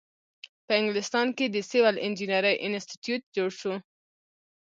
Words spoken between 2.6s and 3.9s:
انسټیټیوټ جوړ شو.